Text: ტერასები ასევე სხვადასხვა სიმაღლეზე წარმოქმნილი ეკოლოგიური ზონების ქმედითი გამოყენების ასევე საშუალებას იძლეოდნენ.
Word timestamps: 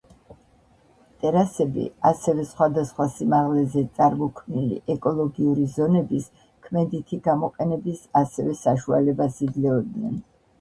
ტერასები 1.23 1.83
ასევე 2.11 2.45
სხვადასხვა 2.51 3.05
სიმაღლეზე 3.17 3.83
წარმოქმნილი 3.99 4.79
ეკოლოგიური 4.95 5.67
ზონების 5.75 6.25
ქმედითი 6.69 7.21
გამოყენების 7.29 8.03
ასევე 8.23 8.57
საშუალებას 8.65 9.39
იძლეოდნენ. 9.51 10.19